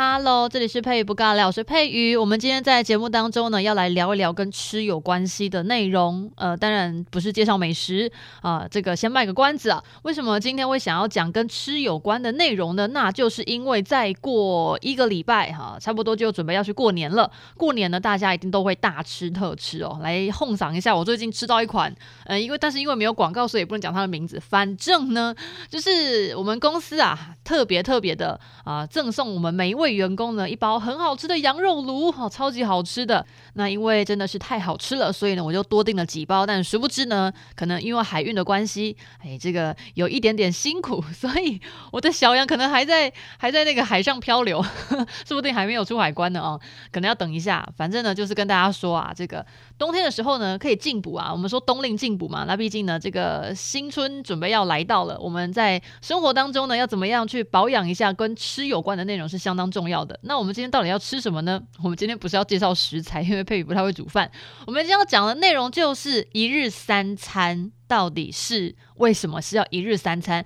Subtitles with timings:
[0.00, 2.16] Hello，这里是佩瑜不尬聊，我是佩瑜。
[2.16, 6.30] 我们今天在节目当中呢，要来聊一聊跟吃有关系的内容。
[6.36, 8.08] 呃，当然不是介绍美食
[8.40, 9.82] 啊，这个先卖个关子啊。
[10.02, 12.86] 为什么今天会想要讲跟吃有关的内容呢？
[12.86, 17.28] 那就是因为再过一个礼拜哈，差不多就准备要去过年了。
[17.56, 19.98] 过年呢，大家一定都会大吃特吃哦。
[20.00, 21.92] 来哄赏一下，我最近吃到一款，
[22.26, 24.38] 呃，因为但是因为没有广告，所以也不能讲它的名字。
[24.38, 25.34] 反正呢，
[25.68, 29.87] 就是我们公司啊，特别特别的啊，赠送我们每一位。
[29.94, 33.24] 员工呢，一包很好吃的羊肉炉，好，超级好吃的。
[33.58, 36.46] 那因为真的是太好吃了，所以呢，我就多订了几包。
[36.46, 41.60] 但殊不知呢，可能因为海运的关系，哎，这个有一点点辛苦， 所以
[41.92, 44.64] 我的小羊可能还在还在那个海上漂流，
[45.28, 46.58] 说不定还没有出海关呢啊，
[46.90, 47.68] 可能要等一下。
[47.76, 49.44] 反正呢，就是跟大家说啊，这个
[49.76, 51.32] 冬天的时候呢，可以进补啊。
[51.32, 59.68] 我们说冬令进补嘛，那毕竟呢，这个新春准备要来到了，我们在生活当中呢，要怎么样去保养一下，跟吃有关的内容是相当。
[59.70, 60.18] 重要的。
[60.22, 61.62] 那我们今天到底要吃什么呢？
[61.82, 64.30] 我们今天不是要介绍食材，因为佩瑜不太会煮饭。
[64.66, 70.44] 我们今天要讲的内容就是一日三餐，到底是为什么是要一日三餐？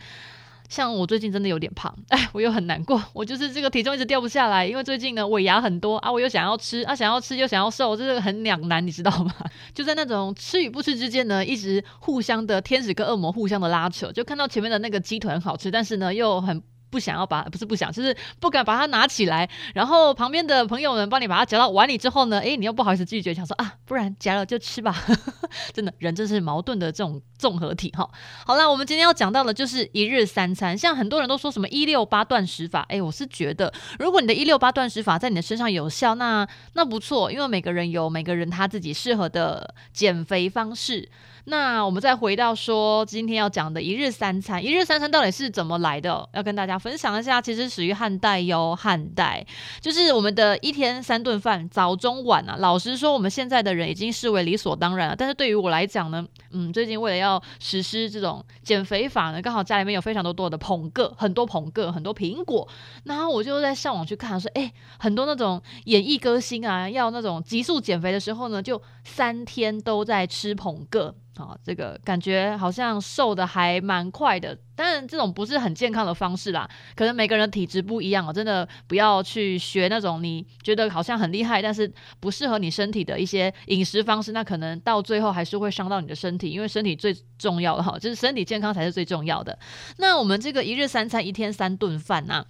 [0.68, 9.34] 像我最近真的有点胖，哎，我又很难过，我就是这个体重一直掉不下来，因为最近呢尾牙很多啊，我又想要吃啊，想要吃又想要瘦，这是很两难，你知道吗？
[9.74, 16.62] 就在那种吃与不吃之间呢，一直互相的天使跟恶魔互相的拉扯，就看到前面的那个鸡腿很好吃，但是呢又很。
[16.92, 19.48] 不想要把，不是不想，就是不敢把它拿起来。
[19.72, 24.94] 然后旁边的朋友们帮你把它夹到碗里之后呢，诶，你又不好意思拒绝，想说啊，不然夹了就吃吧。
[25.72, 28.06] 真的，人真是矛盾的这种综合体哈。
[28.46, 30.76] 好啦，我们今天要讲到的就是一日三餐。
[30.76, 41.08] 像很多人都说什么一六八断食法，诶，我是觉得，如果你的一六八断食法在你的身上有效，那那不错，因为每个人有每个人他自己适合的减肥方式。
[41.44, 46.28] 那我们再回到说今天要讲的一日三餐，一日三餐到底是怎么来的？
[46.34, 49.44] 要跟大家分享一下，其实属于汉代哟，汉代
[49.80, 52.54] 就是我们的一天三顿饭，早中晚啊。
[52.60, 55.16] 老实说，我们现在的人已经视为理所当然了。
[55.16, 62.68] 但是对于我来讲呢，嗯，最近为了要实施这种减肥法呢，刚好家里面有非常多多的捧个，很多捧个，很多苹果，
[63.02, 71.12] 然后我就在上网去看，说，哎，很多那种演艺歌星啊，要那种急速减肥的时候呢，就三天都在吃捧个。
[71.36, 76.68] 啊、这个感觉好像瘦的还蛮快的，当然这种不是很健康的方式啦。
[76.94, 89.58] 可能每个人体质不一样哦，真的不要去学那种你觉得好像很厉害，但是不适合你身体的一些饮食方式，那可能到最后还是会伤到你的身体，因为身体最重要的哈，就是身体健康才是最重要的。
[89.96, 92.44] 那我们这个一日三餐，一天三顿饭呐，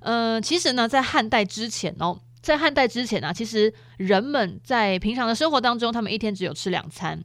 [0.00, 7.22] 嗯、呃，其实呢，在汉代之前哦，在汉代之前啊，其实人们在平常的生活当中，他们一天只有吃两餐。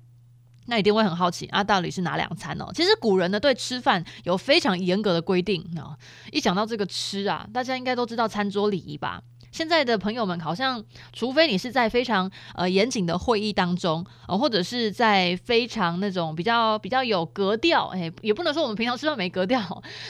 [0.67, 2.71] 那一定会很好奇啊，到底是哪两餐哦？
[2.73, 5.97] 其实古人呢，对吃饭有非常严格的规定啊。
[6.31, 9.21] 一讲到这个吃啊，大家应该都知道餐桌礼仪吧？
[9.51, 19.59] 现在的朋友们好像，除非你是在非常呃严谨的会议当中，呃，或者是在非常那种比较比较有格调，哎，也不能说我们平常吃饭没格调，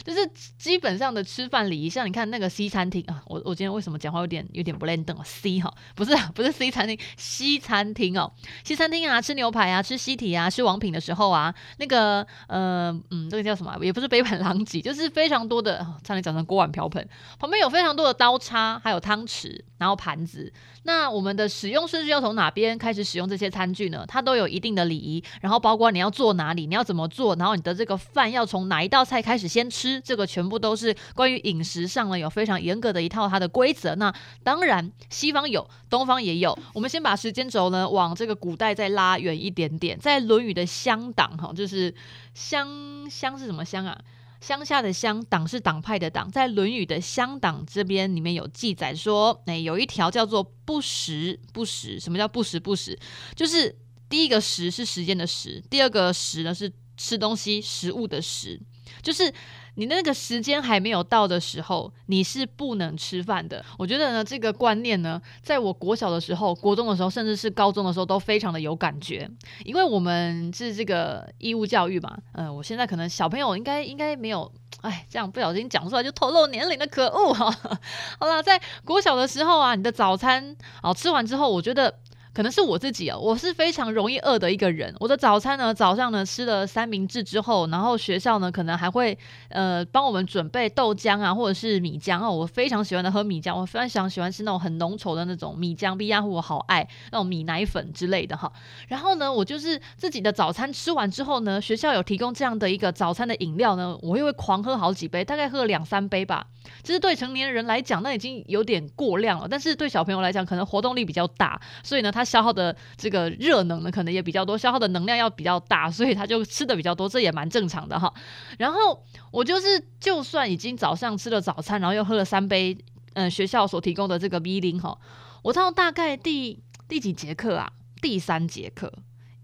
[0.04, 0.20] 就是
[0.58, 1.90] 基本上的吃饭礼仪。
[1.90, 8.30] 像你看那个西餐厅啊， 我我今天为什么讲话有点有点不轮转？C 哈，不是不是 C 餐厅，西餐厅哦，
[8.64, 13.78] 西餐厅啊，吃牛排啊，吃西提啊，吃王品的时候啊，那个呃嗯，这个叫什么？
[13.82, 17.08] 也不是杯盘狼藉，就是非常多的，差点讲成锅碗瓢盆，
[17.40, 19.37] 旁边有非常多的刀叉，还有汤匙。
[19.78, 20.52] 然后盘子，
[20.84, 24.06] 那我们的使用顺序要从哪边开始使用这些餐具呢？
[24.08, 33.94] 它都有一定的礼仪，然后包括你要坐哪里，你要怎么做，然后你的这个饭要从哪一道菜开始先吃，这个全部都是关于饮食上呢有非常严格的一套它的规则。
[33.96, 36.58] 那当然，西方有，东方也有。
[36.74, 41.94] 我们先把时间轴呢往这个古代再拉远一点点，在《论语》的乡党哈，就是
[42.34, 43.98] 乡乡是什么乡啊？
[44.42, 52.00] 乡下的乡，党是党派的党，在《论语》的乡党这边里面有记载说，哎，有一条叫做不食不食。
[52.00, 52.98] 什么叫不食不食？
[53.36, 53.76] 就是
[54.08, 58.60] 第一个食是时间的时，第二个食呢是吃东西食物的食，
[59.02, 59.34] 就是。
[59.78, 63.64] 你那个时间还没有到的时候，你是不能吃饭的。
[63.78, 69.30] 我觉得呢，这个观念呢，在我国小的时候、国中的时候，甚至是高中的时候，都非常的有感觉。
[69.64, 74.52] 因为我们是这个义务教育嘛，嗯、呃，我现在可能小朋友应该应该没有，
[74.82, 77.52] 哎，这样不小心讲出来就透露年龄的可恶哈。
[78.20, 81.94] 好啦，在国小的时候啊，你的早餐哦吃完之后，我觉得。
[82.38, 84.94] 可能是我自己哦，我是非常容易饿的一个人。
[85.00, 89.18] 我的早餐呢，早上呢吃了三明治之后，然后学校呢可能还会
[89.50, 92.30] 呃帮我们准备豆浆啊，或者是米浆哦。
[92.30, 98.54] 我非常喜欢的喝米浆，我非常喜欢吃那种很浓稠的那种米浆，比亚虎我好爱那种米奶粉之类的哈。
[98.88, 106.46] 然后呢，我就是自己的早餐吃完之后呢，学校有提供这样的一个早餐的饮料呢，我又会狂喝好几杯，大概喝了两三杯吧。
[106.84, 112.27] 其实对成年人来讲，那已经有点过量了，但是对小朋友来讲，可能活动力比较大，所以呢，他。
[112.28, 118.14] 消耗的这个热能呢，可能也比较多，消耗的能量要比较大，所以他就吃的比较多，这也蛮正常的哈。
[118.60, 122.78] 然后我就是，就算已经早上吃了早餐，然后又喝了三杯，
[123.14, 124.98] 嗯，学校所提供的这个 V 零哈，
[125.44, 127.72] 我到大概第第几节课啊？
[128.02, 128.92] 第三节课。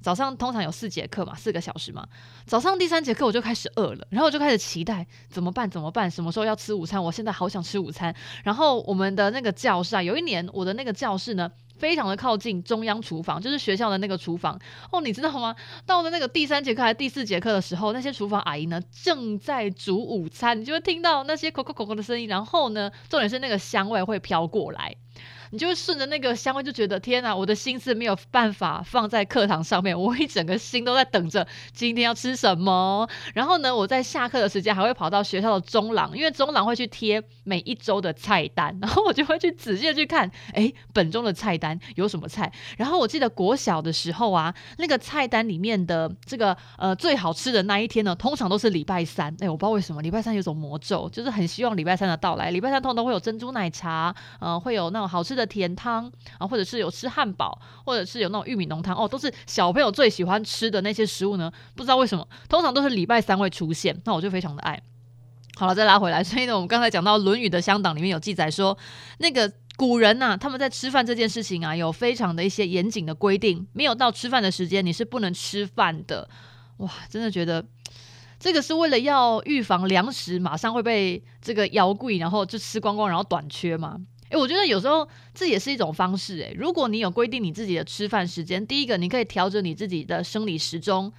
[0.02, 2.06] 早上通常有四节课嘛，四个小时嘛。
[2.46, 5.70] 早上第三节课我就开始饿了，然后我就开始期待怎么办？
[5.70, 6.12] 怎么办？
[6.12, 7.02] 什么时候要吃午餐？
[7.02, 8.14] 我现在好想吃午餐。
[8.44, 11.50] 然后我们的那个教室啊，有一年我的那个教室呢，
[11.84, 14.58] 非常的靠近中央厨房，就是学校的那个厨房。
[14.90, 15.54] 哦，你知道吗？
[15.86, 22.30] 到了那个第三节课还是第四节课的时候，那些厨房阿姨呢正在煮午餐，你就会听到那些口口口口的声音。
[22.30, 24.96] 然后呢，重点是那个香味会飘过来。
[25.54, 33.08] 你就会顺着那个香味，就觉得天哪，我的心思没有办法放在课堂上面， 我一整个心都在等着今天要吃什么。
[33.36, 42.52] 然后呢，我在下课的时间还会跑到学校的中廊，因为中廊会去贴每一周的菜单， 然后我就会去仔细的去看，哎，本周的菜单有什么菜。
[42.76, 49.32] 然后我记得国小的时候啊，那个菜单里面的这个呃最好吃的那一天呢，通常都是礼拜三。
[49.40, 52.50] 哎，我不知道为什么礼拜三有种魔咒，就是很希望礼拜三的到来。
[52.50, 55.43] 礼拜三通常都会有珍珠奶茶，嗯、呃，会有那种好吃的。
[55.46, 61.52] 甜汤啊，或者是有吃汉堡，或者是有那种玉米浓汤哦，都是小朋友最喜欢吃的那些食物呢。
[61.76, 64.82] 不知道为什么，通常都是礼拜三会出现，那我就非常的爱。
[65.56, 68.76] 好了，再拉回来，所以呢，我们刚才讲到《论语》的乡党里面有记载说，
[69.20, 76.28] 那个古人呐、他们在吃饭这件事情啊，有非常的一些严谨的规定，没有到吃饭的时间，你是不能吃饭的。
[76.78, 77.64] 哇，真的觉得
[78.40, 84.00] 这个是为了要预防粮食马上会被这个妖怪，然后就吃光光，然后短缺吗？
[84.34, 86.40] 哎，我觉得有时候这也是一种方式。
[86.40, 91.14] 诶，如果你有规定你自己的吃饭时间，第一个你可以调整你自己的生理时钟。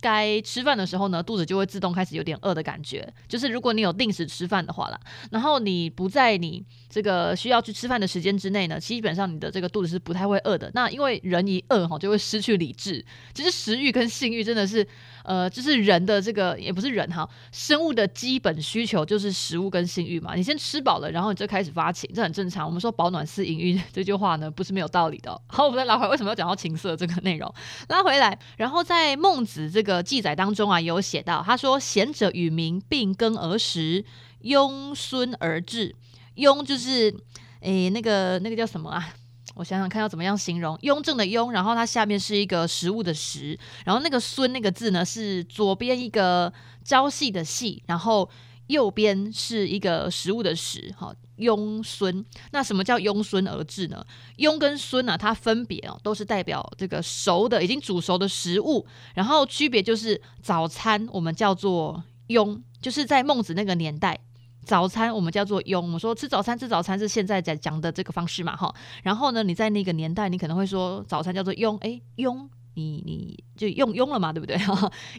[0.00, 3.12] 该吃饭的时候呢，肚子就会自动开始有点饿的感觉。
[3.26, 5.00] 就是如果你有定时吃饭的话啦，
[5.30, 10.70] 然后你不在你这个需要去吃饭的时间之内呢，基本上你的这个肚子是不太会饿的。
[10.74, 13.04] 那因为人一饿哈，就会失去理智。
[13.34, 14.86] 其实食欲跟性欲真的是，
[15.24, 20.34] 呃，就是人的这个也不是人哈，生物的基本需求就是食物跟性欲嘛。
[20.34, 22.64] 你先吃饱了，然后你就开始发情，这很正常。
[22.66, 25.40] 我们说保暖思淫欲这句话呢，不是没有道理的。
[25.48, 27.52] 好，我们再拉回，为什么要讲到情色这个内容？
[27.88, 34.04] 拉回来，然后在孟子这个记载当中啊，有写到，他说：“贤者与民并耕而食，
[34.42, 35.94] 庸孙而治。
[36.34, 37.14] 庸就是，
[37.60, 39.14] 诶，那个那个叫什么啊？
[39.54, 40.76] 我想想看要怎么样形容。
[40.82, 46.52] 雍正的雍，然后它下面是一个食物的食，然后那个孙那个字呢，是左边一个
[46.84, 48.28] 朝夕的夕，然后
[48.66, 54.04] 右边是一个食物的食，好。”庸孙，那什么叫庸孙而至呢？
[54.36, 64.18] 庸跟孙呢、啊，它分别哦，都是代表这个熟的、已经煮熟的食物，然后区别就是早餐我们叫做庸，就是在孟子那个年代，
[64.64, 65.80] 早餐我们叫做庸。
[65.80, 68.74] 我们说吃早餐，吃早餐是现在在讲的这个方式嘛，哈。
[69.02, 74.56] 然后呢，你在那个年代，你可能会说早餐叫做庸，哎，庸，你你就用庸了嘛，对不对？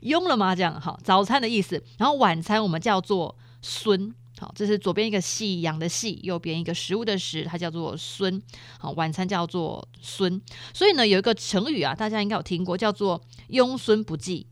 [0.02, 0.54] 庸 了嘛？
[0.54, 1.82] 这样哈，早餐的意思。
[1.98, 4.14] 然后晚餐我们叫做孙。
[4.40, 8.42] 好，这是左边一个夕阳的夕，右边一个食物的食，它叫做孙。
[8.80, 10.42] 好，晚餐叫做孙。
[10.74, 14.48] 所以呢，有一个成语啊，大家应该有听过，叫做庸孙不继。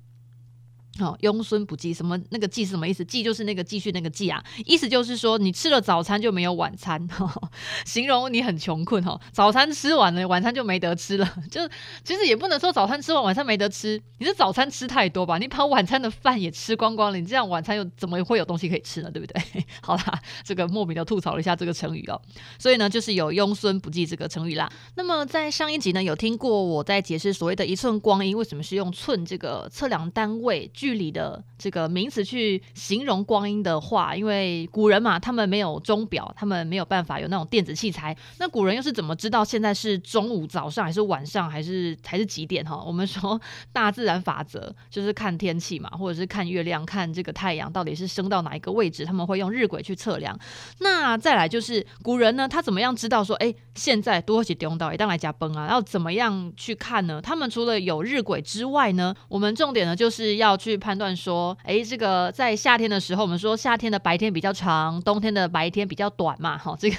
[0.99, 3.05] 好，庸孙不继，什么那个继是什么意思？
[3.05, 7.51] 继就是那个继续那个继啊，意思就是说你吃了早餐就没有晚餐，呵 呵
[7.85, 9.19] 形容你很穷困哈。
[9.31, 11.35] 早餐吃完了，晚餐就没得吃了。
[11.51, 11.61] 就
[12.03, 15.37] 其实也不能说早餐吃完晚餐没得吃，你是早餐吃太多吧？
[15.37, 19.11] 你把晚餐的饭也吃光光了，你这样晚餐又怎么会有东西可以吃呢？
[19.11, 19.41] 对不对？
[19.81, 22.19] 好啦，这个莫名的吐槽了一下这个成语哦。
[22.57, 24.67] 所以呢，就是有庸孙不继这个成语啦。
[24.95, 30.69] 那么在上一集呢，有听过我在解释所谓的一寸光阴为什么是用寸这个测量单位。
[30.87, 38.15] 距离的这个名词去形容光阴的话，因为古人嘛，他们没有钟表，他们没有办法有那种电子器材。
[38.39, 42.63] 那古人又是怎么知道现在是中午、早上还是晚上，还是还是几点？
[42.63, 43.37] 哈，我们说
[43.73, 50.39] 大自然法则就是看天气嘛，或者是看月亮，看这个太阳到底是升到哪一个位置，他们会用日晷去测量。
[50.79, 55.67] 那再来就是古人呢，他怎么样知道说，哎，现在多几点到，一旦来加崩啊？
[55.69, 57.21] 要怎么样去看呢？
[57.21, 60.76] 他们除了有日晷之外呢，我们重点呢就是要去。
[60.79, 66.97] 判断说，哎，这个在夏天的时候，我们说夏天的白天比较长，冬天的白天比较短嘛，哈，这个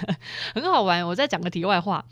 [0.55, 1.07] 很好玩。
[1.07, 2.05] 我再讲个题外话，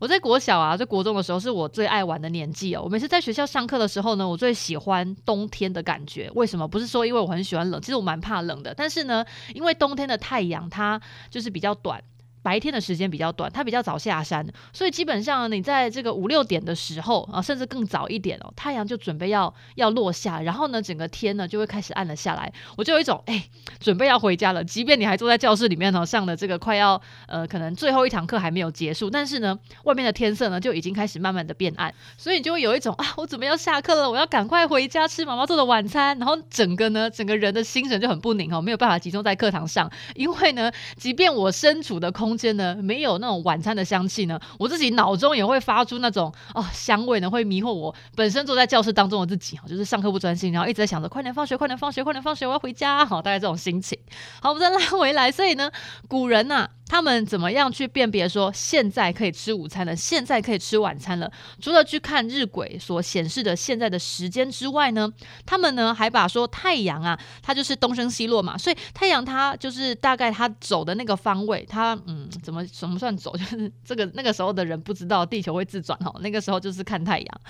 [0.00, 2.82] 我在国小啊，在国中的时候是我最爱玩的年纪哦。
[2.84, 6.30] 我每次在学校上课的时候呢，我最喜欢冬天的感觉。
[6.34, 6.66] 为什么？
[6.66, 8.74] 不是说因为我很喜欢冷，其实我蛮怕冷的。
[8.74, 9.24] 但是呢，
[9.54, 11.00] 因为冬天的太阳它
[11.30, 12.02] 就是比较短。
[12.42, 22.52] 白天的时间比较短，它比较早下山，所以基本上你在这个五六点的时候啊，甚至更早一点哦，太阳就准备要要落下，然后呢，整个天呢就会开始暗了下来。
[22.76, 23.44] 我就有一种哎，
[23.78, 24.64] 准备要回家了。
[24.64, 42.31] 即便你还坐在教室里面呢，上的这个快要呃，可能最后一堂课还没有结束，但是呢，外面的天色呢就已经开始慢慢的变暗，所以你就会有一种啊，我准备要下课了，我要赶快回家吃妈妈做的晚餐，然后整个呢，整个人的心神就很不宁哦，没有办法集中在课堂上，因为呢，即便我身处的空。
[42.32, 53.98] 空间呢，没有那种晚餐的香气呢，我自己脑中也会发出那种哦香味呢，会迷惑我本身坐在教室当中的自己，就是上课不专心，然后一直在想着快点放学，快点放学，快点放学，我要回家，好，大概这种心情。
[54.40, 55.70] 好，我们再拉回来，所以呢，
[56.08, 61.32] 古人呐、他们怎么样去辨别说现在可以吃午餐了，现在可以吃晚餐了？
[61.58, 65.10] 除了去看日晷所显示的现在的时间之外呢，
[65.46, 73.34] 他们呢还把说太阳啊，它就是东升西落嘛，所以太阳它就是大概它走的那个方位，它嗯怎么怎么算走？
[73.38, 77.40] 就是这个那个时候的人不知道地球会自转哈，那个时候就是看太阳。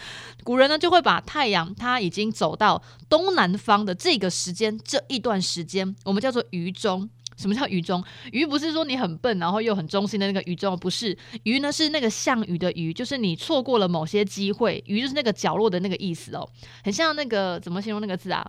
[0.45, 7.11] 古人呢就会把太阳它已经走到东南方的这个时间这一段时间，我们叫做余中。
[7.43, 8.03] 什么叫余中？
[8.31, 11.17] 余不是说你很笨，然后又很忠心的那个余中，不是。
[11.43, 14.83] 愚呢是那个项羽的愚，就是你错过了某些机会。
[14.87, 16.49] 愚就是那个角落的那个意思哦，
[16.85, 18.49] 很像那个怎么形容那个字啊？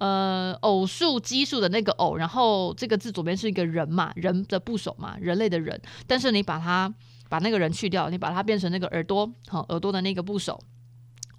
[0.00, 5.80] 呃，偶数奇数的那个偶，然后这个字左边是一个人嘛，人的部首嘛，人类的人。
[6.08, 6.92] 但是你把它
[7.28, 10.58] 把那个人去掉，你把它变成那个耳朵，好，耳朵的那个部首。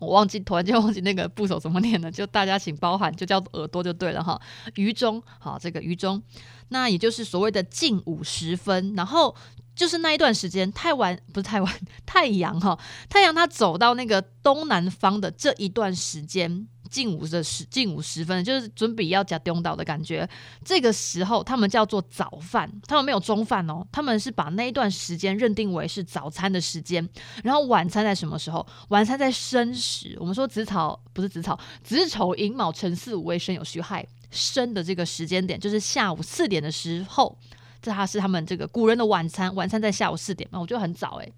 [0.03, 4.39] 我忘记，突然间忘记那个部首怎么念了，就大家请包含，就叫耳朵就对了哈。
[4.75, 6.22] 余中，好，这个余中，
[6.69, 9.36] 那也就是所谓的近午时分，然后
[9.75, 11.74] 就是那一段时间，太晚不是太晚，
[12.05, 12.77] 太阳哈，
[13.10, 16.67] 太阳它走到那个东南方的这一段时间。
[16.93, 20.29] 近午的时，近午时分，就是准备要加中岛的感觉。
[20.63, 27.09] 这个时候，他们叫做早饭，他们没有中饭哦，他们是把那一段时间认定为是早餐的时间。
[27.43, 28.63] 然后晚餐在什么时候？
[28.89, 30.15] 晚餐在申时。
[30.19, 37.35] 我们说子草不是子草，子丑寅卯辰巳午未申酉戌亥申的这个时间点，就是下午四点的时候。
[37.81, 41.33] 这还是他们这个古人的晚餐，晚餐在下午四点嘛，我觉得很早诶。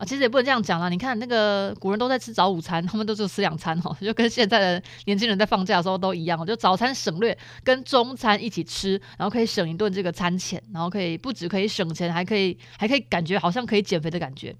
[0.00, 0.88] 啊，其实也不能这样讲啦。
[0.88, 14.56] 你看那个古人都在吃早午餐，他们都是吃两餐哦， 就跟现在的年轻人在放假的时候都一样，就早餐省略，跟中餐一起吃，然后可以省一顿这个餐钱，然后可以不止可以省钱，还可以还可以感觉好像可以减肥的感觉。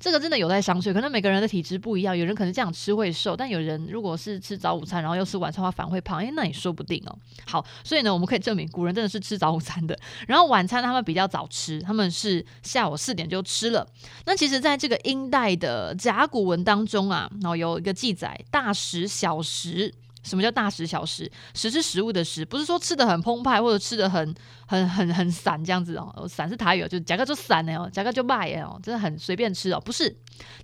[0.00, 7.16] 这个真的有待商榷，可能每个人的体质不一样，有人可能这样吃会瘦，但有人如果是吃早午餐，然后又吃晚餐的话，反而会胖，诶，那也说不定哦。
[7.46, 9.94] 好，所以呢，我们可以证明古人真的是吃早午餐的，
[10.26, 13.86] 然后晚餐他们比较早吃，他们是下午四点就吃了。
[14.24, 19.92] 那其实，在这个殷代的甲骨文当中啊，然后有一个记载：大食、小食。
[20.22, 21.30] 什么叫大食小食？
[21.54, 24.34] 食是食物的食，不是说吃的很澎湃或者吃的很
[24.66, 26.26] 很很很散这样子哦。
[26.28, 29.80] 散是台语，就夹个就散的哦，夹个就卖的哦，真的很随便吃哦。
[29.80, 30.14] 不是，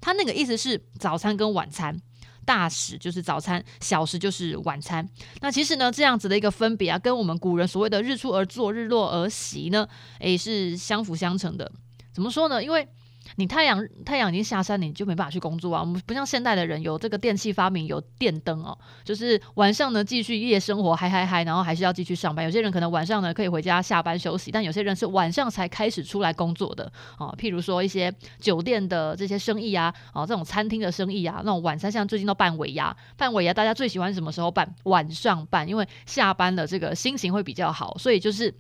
[0.01, 1.97] 他那个意思是早餐跟晚餐，
[2.45, 5.09] 大食就是早餐，小食就是晚餐。
[5.41, 9.89] 那其实呢，这样子的一个分别啊，跟我们古人所谓的日出而作，日落而息呢，
[10.21, 11.71] 诶，是相辅相成的。
[12.13, 12.63] 怎么说呢？
[12.63, 12.89] 因为
[13.35, 15.81] 你太阳太阳已经下山，你就没办法去工作啊。
[15.81, 22.45] 我们不像现代的人有这个电器发明，有电灯哦，就是晚上呢继续夜生活，嗨嗨嗨，然后还是要继续上班。
[22.45, 27.35] 有些人可能晚上呢可以回家下班休息，但有些人是晚上才开始出来工作的哦。
[27.39, 34.75] 譬如说一些酒店的这些生意啊，哦这种餐厅的生意啊，那种晚餐像最近都办尾牙，办尾牙大家最喜欢什么时候办？
[34.85, 38.55] 晚上办，因为下班的这个心情会比较好，所以就是。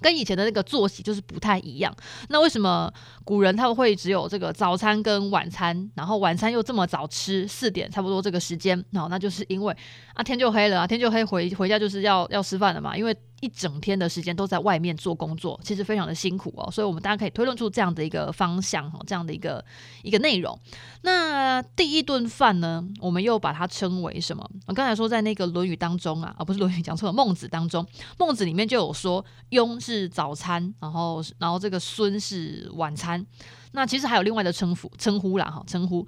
[0.00, 1.94] 跟以前的那个作息就是不太一样。
[2.28, 2.92] 那为什么
[3.24, 8.78] 古人他们会只有这个早餐跟晚餐，然后晚餐又这么早吃，四点差不多这个时间？
[8.94, 9.76] 哦，那就是因为
[10.14, 13.16] 啊天就黑了啊，天就黑回回家就是要要吃饭了嘛，因为。
[13.40, 19.64] 一整天的时间都在外面做工作，其实非常的辛苦哦，所以我们大家可以推论出这样的一个方向哦，这样的一个
[20.02, 20.58] 一个内容。
[21.02, 24.48] 那第一顿饭呢，我们又把它称为什么？
[24.66, 27.82] 我刚才说在那个《论语》当中啊，啊不是《论语》讲错了，《孟子》当中，
[28.18, 33.24] 《孟子》里面就有说，雍是早餐，然后然后这个孙是晚餐。
[33.72, 36.06] 那其实还有另外的称呼称呼啦哈，称呼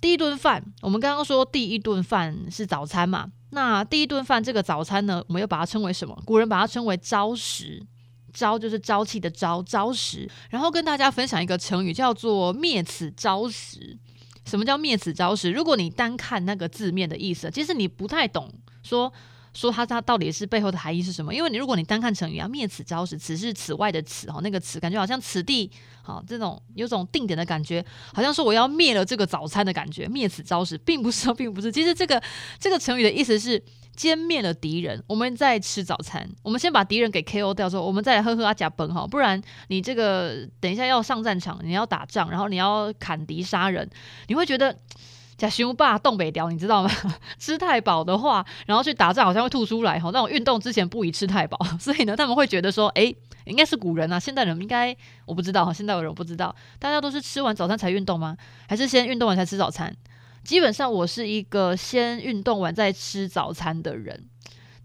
[0.00, 3.30] 第一顿饭，我们刚刚说第一顿饭是早餐嘛。
[3.50, 6.16] 那第一顿饭这个早餐呢，我们又把它称为什么？
[6.24, 7.80] 古人把它称为朝食，
[8.32, 10.28] 朝就是朝气的朝，朝食。
[10.50, 13.98] 然后跟大家分享一个成语，叫做灭此朝食。
[14.44, 15.50] 什么叫灭此朝食？
[15.50, 19.12] 如果你单看那个字面的意思，其实你不太懂说。
[19.56, 21.34] 说它它到底是背后的含义是什么？
[21.34, 25.70] 因为你如果你单看成语啊，灭此招时，此是此外的此哈，那个此感觉好像此地
[26.02, 27.82] 好这种有种定点的感觉，
[28.12, 30.06] 好像说我要灭了这个早餐的感觉。
[30.06, 31.72] 灭此招时，并不是，并不是。
[31.72, 32.22] 其实这个
[32.58, 33.60] 这个成语的意思是
[33.96, 43.88] 歼灭了敌人，我们在吃早餐，我们先把敌人给 KO 掉之后，我们再来喝喝阿甲崩哈，不然你这个等一下要上战场，你要打仗，然后你要砍敌杀人，
[44.28, 44.76] 你会觉得。
[45.36, 46.90] 假熊霸冻北雕，你知道吗？
[47.38, 50.10] 吃太饱的话，然后去打仗好像会吐出来哈。
[50.12, 53.14] 那种运动之前不宜吃太饱， 所以呢，他们会觉得说，诶，
[53.44, 58.36] 应该是古人啊，现代人应该我不知道哈，现代人我不知道，大家都是吃完早餐才运动吗？
[58.68, 59.94] 还是先运动完才吃早餐？
[60.42, 64.28] 基本上我是一个先运动完再吃早餐的人。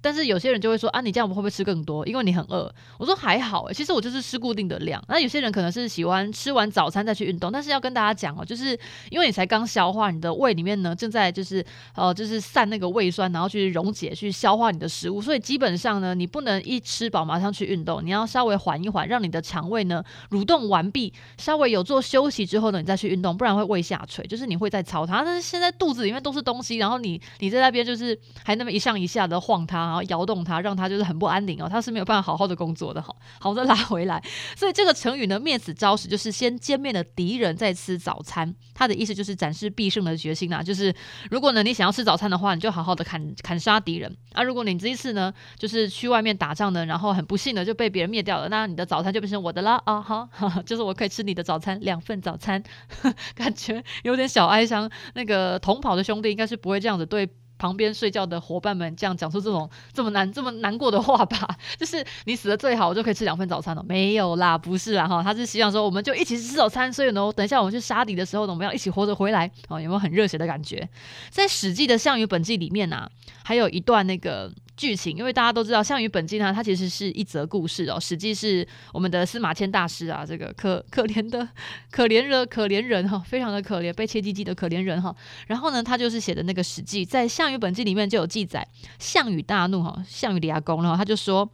[0.01, 2.05] 但是有些人就会说啊，你这样会不会吃更多？
[2.08, 2.74] 因为你很饿。
[2.98, 5.01] 我说还好诶，其实我就是吃固定的量。
[5.08, 8.77] 那有些人可能是喜欢吃完早餐再去运动，但是要跟大家讲哦，就是
[9.10, 11.63] 因为你才刚消化，你的胃里面呢正在就是
[11.96, 25.24] 呃就是散那个胃酸，然后去溶解去消化你的食物，所以基本上呢，你不能一吃饱马上去运动，你要稍微缓一缓，让你的肠胃呢蠕动完毕，稍微有做休息之后呢，你再去运动，不然会胃下垂，就是你会在操它。
[25.24, 29.90] 但是现在肚子里面都是东西，然后你你在那边就是还那么一上一下的晃它。
[29.91, 33.13] 然后摇动它，让它就是很不安宁哦，它是没有办法好好的工作的哈。
[33.41, 34.24] 好，我再拉回来，
[34.55, 40.63] 所以这个成语呢，灭此招式就是先歼灭了敌人再吃早餐，它的意思就是展示必胜的决心呐。
[40.63, 40.95] 就是
[41.29, 44.41] 如果呢你想要吃早餐的话，你就好好的砍砍杀敌人啊。
[44.41, 50.29] 如果你这一次呢就是去外面打仗呢，然后很不幸的就被别人灭掉了，那你的早餐就变成我的啦啊哈，
[50.65, 52.63] 就是我可以吃你的早餐两份早餐，
[53.36, 54.89] 感觉有点小哀伤。
[55.15, 57.29] 那个同跑的兄弟应该是不会这样子对。
[57.62, 63.86] 旁边睡觉的伙伴们，这样讲出这种这么难、这么难过的话吧， 就是你死的最好，我就可以吃两份早餐了。
[63.88, 70.89] 没有啦，不是啦哈，他是希望说我们就一起吃早餐，所以呢，等一下我们去杀敌的时候呢，我们要一起活着回来哦，有没有很热血的感觉？
[71.30, 73.08] 在《史记》的《项羽本纪》里面啊，
[73.44, 74.51] 还有一段那个。
[74.78, 78.00] 剧情，因为大家都知道《项羽本纪》呢，它其实是一则故事哦。
[78.00, 81.48] 史记是我们的司马迁大师啊，这个可可怜的
[81.92, 85.16] 可怜人，可怜人哈，非常的可怜，被切鸡鸡的可怜人哈。
[85.48, 91.48] 然后呢，他就是写的那个史记，在《项羽本纪》里面就有记载，项羽大怒哈，项羽立功，然后他就说：“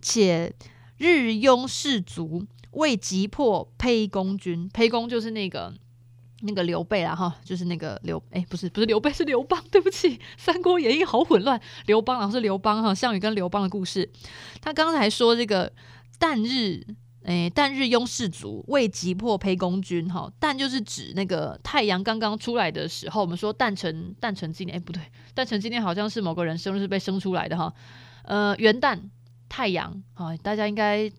[0.00, 0.52] 且
[0.96, 4.68] 日拥士卒，为击破沛公军。
[4.72, 5.74] 沛公就是那个。”
[6.42, 11.60] 那个刘备啊，哈，就是那个刘，哎，不是，不是刘备，是刘邦， 对不起，《三国演义》好混乱。
[11.86, 14.10] 刘邦啊，是刘邦哈，项羽跟刘邦的故事。
[14.60, 15.70] 他刚才说这个
[16.18, 16.82] 旦日，
[17.24, 23.20] 哎，旦日拥士卒，为击破沛公军，哈，旦就是指那个太阳刚刚出来的时候。
[23.20, 25.02] 我们说诞辰，诞辰纪念，哎，不对，
[25.34, 27.72] 诞辰纪念好像是某个人生日被生出来的哈。
[28.24, 28.98] 呃，元旦，
[29.48, 31.10] 太阳，啊，大家应该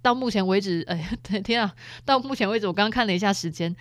[0.00, 1.10] 到目前为止，哎，
[1.44, 1.74] 天啊，
[2.04, 3.74] 到目前为止，我刚刚看了一下时间。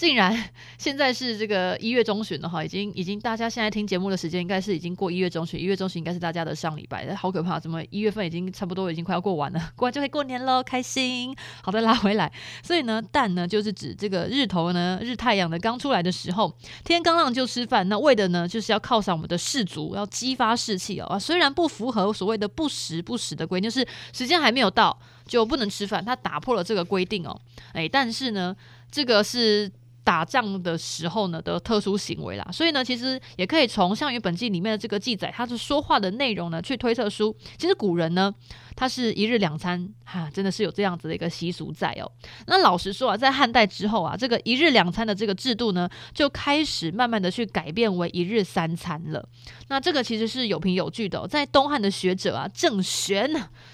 [0.00, 0.34] 竟然
[0.78, 7.60] 现在是这个一月中旬了哈，已经已经大家现在听节目的时间应该是已经过一月中旬，一月中旬应该是大家的上礼拜，好可怕！
[7.60, 11.36] 怎么一月份已经差不多已经快要过完了，过完就会过年喽，开心！
[11.62, 12.32] 好的，拉回来，
[12.62, 16.50] 所以呢，旦呢就是指这个日头呢，日太阳的刚出来的时候，
[16.82, 21.18] 天刚亮就吃饭，那为的呢就是要犒赏我们的士卒，要激发士气哦。
[21.20, 27.38] 虽然不符合所谓的不时不食的规定，就是时间还没有到就不能吃饭，他打破了这个规定哦。
[27.74, 28.56] 诶，但是呢，
[28.90, 29.70] 这个是。
[30.02, 38.34] 打仗的时候呢的特殊行为啦，所以呢，其实也可以从《项羽本纪》里面的这个记载，他是说话的内容呢，去推测出，其实古人呢，
[38.74, 42.10] 他是一日两餐，哈、真的是有这样子的一个习俗在哦。
[42.46, 49.28] 那老实说啊，在汉代之后啊，这个一日两餐的这个制度呢，就开始慢慢的去改变为一日三餐了。
[49.68, 53.30] 那这个其实是有凭有据的、在东汉的学者啊，郑玄。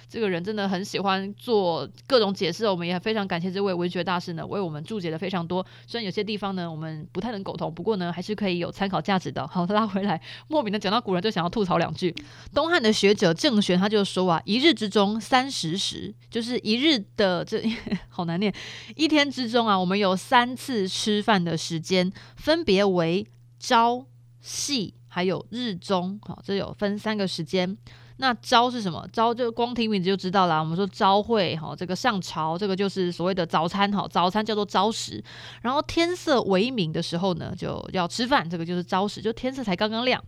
[0.08, 5.66] 这个人真的很喜欢做各种解释，我们也非常感谢这位文学大师呢，为我们注解的非常多。
[5.86, 9.46] 虽然有些地方呢，我们不太能苟同，不过呢，还是可以有参考价值的。
[9.48, 12.14] 好，拉回来，莫名的讲到古人，就想要吐槽两句。
[12.54, 17.60] 东汉的学者郑玄他就说啊，一日之中三十时，就是一日的这
[18.08, 18.54] 好难念，
[18.94, 23.26] 一天之中啊，我们有三次吃饭的时间，分别为
[23.58, 24.06] 朝、
[24.40, 26.20] 夕，还有日中。
[26.22, 27.76] 好，这有分三个时间。
[28.18, 29.06] 那朝是什么？
[29.12, 30.58] 朝就光听名字就知道啦。
[30.58, 34.06] 我们说朝会哈，这个上朝，这个就是所谓的早餐哈。
[34.10, 35.22] 早餐叫做朝食。
[35.60, 40.22] 然后天色微明的时候呢，就要吃饭，这个就是朝食，就天色才刚刚亮。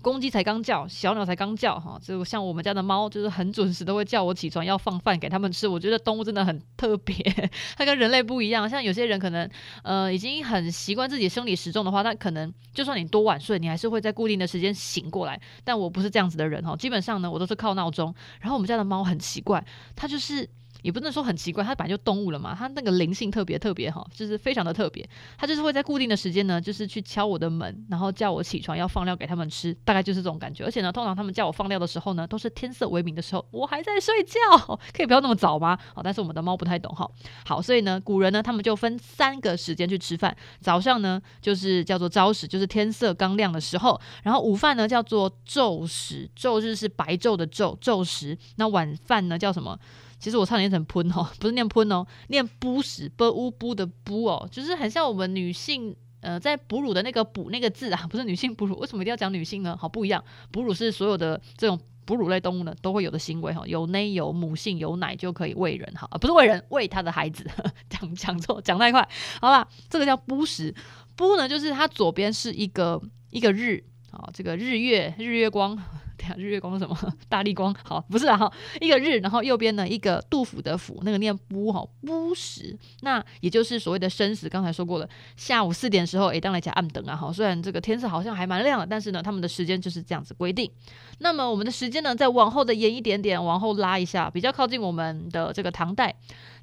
[0.00, 5.68] 公鸡才刚叫，小鸟才刚叫，哈，就像我们家的猫，就是很准时都会叫我起床，要放饭给他们吃。
[5.68, 7.14] 我觉得动物真的很特别，
[7.78, 8.68] 它跟人类不一样。
[8.68, 9.48] 像有些人可能，
[9.84, 15.40] 呃，已经很习惯自己生理时钟的话，那可能就算你多晚睡，你还是会在固定的时间醒过来。
[15.62, 18.12] 但我不是这样子的人，哈，基本上呢，我都是靠闹钟。
[18.40, 20.48] 然后我们家的猫很奇怪，它就是。
[20.82, 25.08] 也不能说很奇怪，它本来就动物了嘛，它那个灵性特别特别哈，就是非常的特别。
[25.38, 30.64] 它就是会在固定的时间呢，就是去敲我的门，然后叫我起床要放料给他们吃，大概就是这种感觉。
[30.64, 35.78] 而且呢，通常他们叫我放料的时候呢，都是天色微明的时候，我还在睡觉，可以不要那么早吗？
[35.94, 37.08] 好，但是我们的猫不太懂哈。
[37.46, 48.36] 好，所以呢，古人呢，他们就分三个时间去吃饭，早上呢就是叫做朝食，就是天色刚亮的时候，然后午饭呢叫做昼食，昼日是白昼的昼，昼食。
[48.56, 49.78] 那晚饭呢叫什么？
[50.22, 59.76] 其实我差点念成喷哦， 不是念喷哦，念哺食，不乌不的不哦，就是很像我们女性呃在哺乳的那个哺那个字啊， 不是女性哺乳，为什么一定要讲女性呢？
[59.76, 67.44] 好不一样，哺乳是所有的这种哺乳类动物呢都会有的行为哈，有奶有母性有奶就可以喂人哈，不是喂人喂他的孩子，
[67.90, 69.08] 讲讲错讲太快，
[69.40, 70.72] 好吧，这个叫哺食，
[71.16, 75.76] 哺呢就是它左边是一个一个日啊，这个日月日月光。
[76.36, 76.96] 日月光是什么？
[77.28, 77.74] 大力光？
[77.82, 84.48] 好，不是啊，哈，一个日，然后右边呢一个杜甫的甫，那个念哺哈，哺食，那也就是所谓的申时。
[84.48, 90.70] 刚才说过了，下午四点的时候，诶，当来讲暗灯啊，哈，虽然这个天色好像还蛮亮的，但是呢，他们的时间就是这样子规定。
[91.18, 96.14] 那么我们的时间呢，再往后的延一点点，往后拉一下，比较靠近我们的这个唐代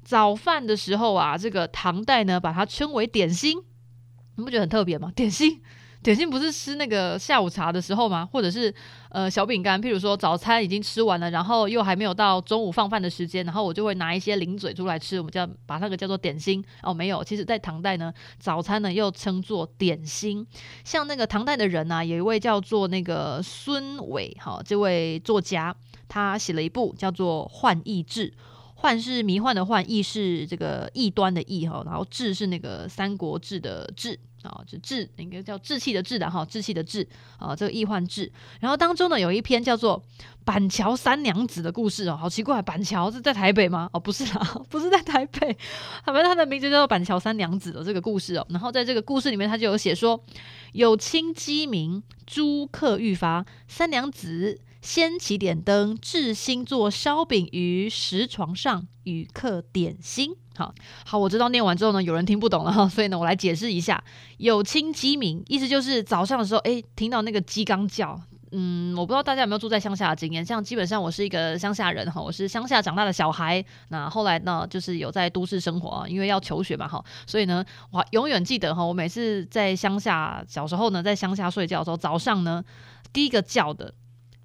[0.02, 3.58] 早饭的时候啊，这个唐代呢把它称为点心，
[4.36, 5.12] 你不觉得很特别吗？
[5.14, 5.60] 点心。
[6.02, 8.26] 点心不是吃那个下午茶的时候吗？
[8.32, 8.74] 或者是
[9.10, 16.94] 呃小饼干，譬如说早餐已经吃完了，然后又还没有到中午放饭的时间，然后我就会拿一些零嘴出来吃，我们叫把那个叫做点心哦。
[16.94, 20.46] 没有，其实在唐代呢，早餐呢又称作点心。
[20.84, 25.76] 像那个唐代的人呢、啊，有一位叫做那个孙伟哈，这位作家，
[26.08, 28.30] 他写了一部叫做《幻异志》，
[28.74, 34.18] 幻是迷幻的幻，异是这个异端的异哈，然后志是那个三国志的志。
[34.42, 37.06] 啊，就志，应该叫志气的志的哈，志气的志
[37.38, 38.30] 啊，这个易幻志。
[38.60, 40.02] 然后当中呢，有一篇叫做
[40.44, 43.88] 《板桥三娘子》的故事哦，好奇怪，板桥是在台北吗？
[43.92, 45.56] 哦，不是啦， 不是在台北，
[46.04, 48.46] 反正他的名字叫做《板桥三娘子》的这个故事哦。
[48.50, 50.22] 然后在这个故事里面，他就有写说，
[50.72, 54.58] 有清鸡鸣，诸客欲发，三娘子。
[54.80, 60.34] 先起点灯，置新作烧饼于石床上，与客点心。
[60.56, 60.74] 好
[61.06, 64.02] 好，我知道念完之后呢，有人听不懂了哈， 所以呢，我来解释一下。
[64.38, 68.20] 有清鸡鸣，意思就是早上的时候，诶，听到那个鸡刚叫。
[68.52, 73.64] 嗯，我不知道大家有没有住在乡下的经验，像基本上我是一个乡下人哈，我是乡下长大的小孩。
[73.90, 82.64] 那后来呢，就是有在都市生活，因为要求学嘛哈，所以呢，我永远记得哈，我每次在乡下小时候呢，在乡下睡觉的时候，早上呢，
[83.12, 83.94] 第一个叫的。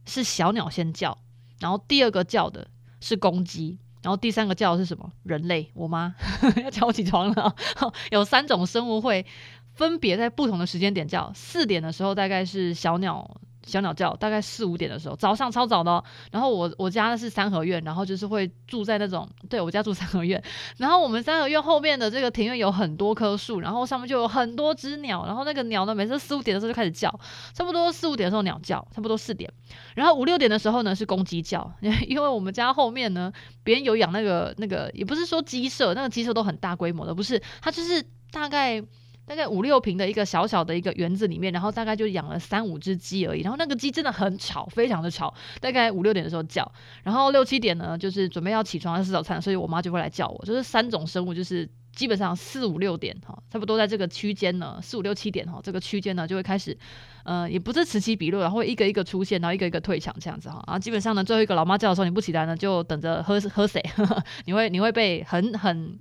[0.05, 1.17] 是小鸟先叫，
[1.59, 2.67] 然后第二个叫的
[3.01, 5.11] 是公鸡，然后第三个叫的是什么？
[5.23, 6.13] 人类，我妈
[6.63, 7.55] 要叫我起床了。
[8.11, 9.25] 有三种生物会
[9.73, 11.31] 分别在不同的时间点叫。
[11.33, 13.39] 四点的时候大概是小鸟。
[13.65, 16.03] 小鸟叫，大概四五点的时候，早上超早的哦。
[16.31, 20.41] 然后我我家呢是三合院，然后就是会住在那种，对，我家住三合院。
[20.77, 25.25] 然后我们三合院后面的这个庭院有很多棵树，然后上面就有很多只鸟。
[25.25, 27.09] 然后那个鸟呢，每次四五点的时候就开始叫，
[27.53, 29.51] 差不多四五点的时候鸟叫，差不多四点。
[29.95, 31.71] 然后五六点的时候呢是公鸡叫，
[32.07, 33.31] 因为我们家后面呢
[33.63, 38.83] 别人有养那个那个，也不是说鸡舍，那个鸡舍都很大规模的，不是，它就是大概。
[39.25, 43.41] 大概五六坪的一个小小的一个园子里面，然后大概就养了三五只鸡而已。
[43.41, 45.33] 然后那个鸡真的很吵，非常的吵。
[45.59, 46.71] 大概五六点的时候叫，
[47.03, 50.45] 然后六七点呢，就是准备要起床要吃早餐，所以我妈就会来叫我。
[50.45, 56.77] 就是三种生物，就是基本上四五六点哈，差不多在这个区间呢，四五六七点哈，这个区间呢就会开始，
[57.23, 60.63] 呃，也不是此起彼落，然后一个一个出现，然后一个一个退场这样子哈。
[60.67, 63.83] 然后基本上呢，最后一个老妈叫的时候你不起来呢，就等着喝喝水，
[64.45, 65.97] 你会你会被很很。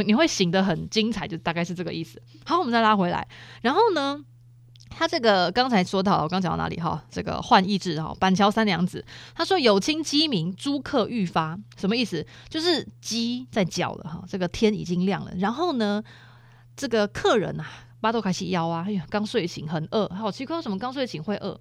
[0.00, 2.22] 你会醒得很精彩，就大概是这个意思。
[2.46, 3.26] 好，我们再拉回来。
[3.60, 4.24] 然后呢，
[4.88, 7.04] 他这个刚才说到，我刚讲到哪里哈？
[7.10, 12.26] 这个浣衣志哈，板桥三娘子，他说有卿鸡鸣，诸客愈发，什么意思？
[12.48, 15.32] 就是鸡在叫了哈，这个天已经亮了。
[15.38, 16.02] 然后呢，
[16.76, 17.66] 这个客人啊，
[18.00, 21.60] 巴豆开始腰啊，哎呀，刚睡醒，很饿，好奇怪，为什么刚睡醒会饿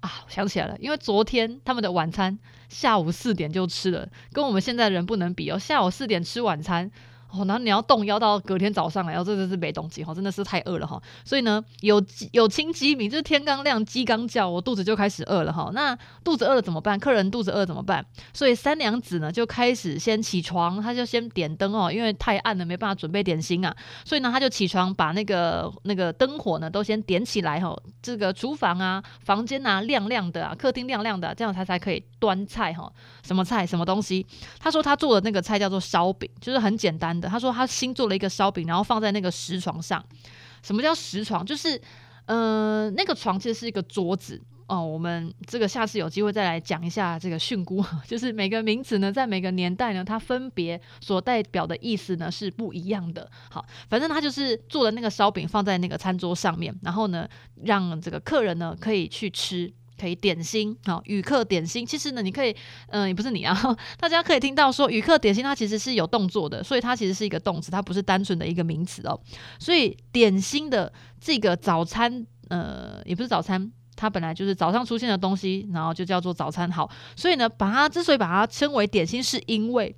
[0.00, 0.10] 啊？
[0.26, 6.90] 我想起来了，因为昨天他们的晚餐下午四点就吃了，跟我们现在的人不能比哦，下午四点吃晚餐。
[7.30, 10.98] 哦，然后你要动腰到隔天早上来，然后这真是没动机哈，真的是太饿了哈。
[11.26, 15.70] 所以呢，有有卿鸡鸣，就是天刚亮，鸡刚叫，我肚子就开始饿了哈。
[15.74, 16.98] 那肚子饿了怎么办？
[16.98, 18.02] 客人肚子饿怎么办？
[18.32, 23.76] 所以三娘子呢就开始先起床，她就先点灯哦，因为太暗了，没办法准备点心啊。
[24.06, 27.76] 所以呢，她就起床把那个那个灯火呢都先点起来哈。
[28.00, 32.90] 这个厨房啊、房间啊亮亮的啊，客厅亮亮的，这样她才可以端菜哈。
[33.22, 33.66] 什么菜？
[33.66, 34.26] 什么东西？
[34.58, 37.17] 她说她做的那个菜叫做烧饼，就是很简单。
[37.26, 40.04] 他说他新做了一个烧饼，然后放在那个石床上。
[40.62, 41.46] 什么叫石床？
[41.46, 41.80] 就是，
[42.26, 53.30] 呃，那个床其实是一个桌子，哦，我们这个下次有机会再来讲一下这个训诂， 就是每个名词呢，在每个年代呢，它分别所代表的意思呢是不一样的。
[53.50, 57.26] 好，反正他就是做了那个烧饼放在那个餐桌上面，然后呢，
[57.62, 61.84] 让这个客人呢可以去吃，可以点心啊，语客点心。
[61.84, 62.54] 其实呢，你可以，
[62.88, 63.54] 嗯、也不是你啊，
[63.98, 69.20] 大家可以听到说语客点心，它其实是有动作的，所以它其实是一个动词，它不是单纯的一个名词哦。
[69.58, 73.70] 所以点心的这个早餐，呃，也不是早餐。
[74.00, 76.70] 它本来就是早上出现的东西，然后就叫做早餐。
[76.70, 79.96] 好，所以呢，把它之所以把它称为点心，是因为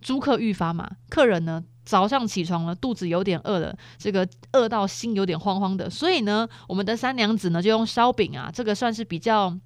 [0.00, 0.88] 租客欲发嘛。
[1.08, 1.60] 客人呢
[1.90, 9.58] 早上起床了，肚子有点饿了，这个饿到心有点慌慌的，所以呢，我们的三娘子呢就用烧饼啊，这个算是比较，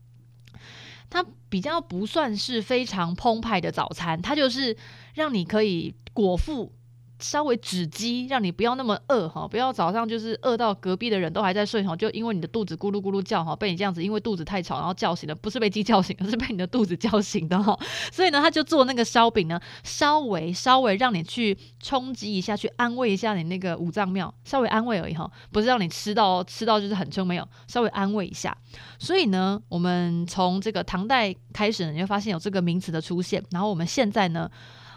[1.10, 4.74] 它比较不算是非常澎湃的早餐，它就是
[5.12, 6.72] 让你可以果腹。
[7.18, 17.78] 稍微止饥，让你不要那么饿哈，不要早上就是饿到隔壁的人都还在睡哈，就因为你的肚子咕噜咕噜叫哈，被你这样子因为肚子太吵然后叫醒了，不是被鸡叫醒，而是被你的肚子叫醒的哈。
[18.12, 28.56] 所以呢，他就做那个烧饼呢，稍微稍微让你去冲击一下，去安慰一下你那个五脏庙，稍微安慰而已哈，不是让你吃到吃到就是很撑没有，稍微安慰一下。
[28.98, 34.50] 所以呢，我们从这个唐代开始，你就发现有这个名词的出现，然后我们现在呢。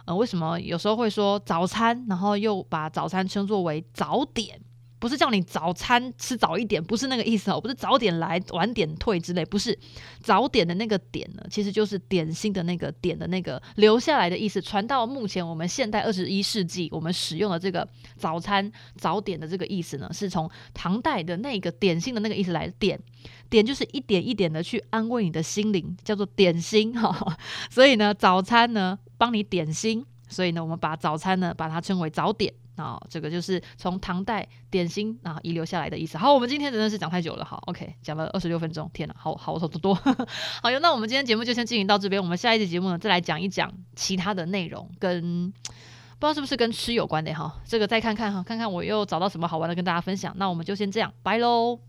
[0.07, 4.59] 呃，为什么有时候会说早餐，然后又把早餐称作为早点？
[4.99, 9.77] 不是叫你早餐吃早一点，不是那个意思哦，不是早点来晚点退之类，不是
[10.21, 22.99] 早点的那个点呢，其实就是点心的那个点的那个留下来的意思，传到目前我们现代二十一世纪，我们使用的这个早餐早点的这个意思呢，是从唐代的那个点心的那个意思来点，
[23.49, 27.37] 点就是一点一点的去安慰你的心灵，叫做点心哈，
[27.69, 28.97] 所以呢，早餐呢。
[29.19, 36.17] 帮你点心，所以呢，我们把早餐呢，把它称为早点、哦，这个就是从唐代点心啊遗留下来的意思。
[36.17, 39.93] 好，我们今天真的是讲太久了，好，OK，讲了二十六分钟，天呐，好好多多。
[40.61, 45.51] 好哟，那我们今天节目就先进行到这边，我们下一期节目呢，再来讲一讲其他的内容，跟
[46.19, 50.33] 不知道是不是跟吃有关的哈，这个再看看哈，看看我又找到什么好玩的跟大家分享。
[50.37, 51.86] 那我们就先这样，拜喽。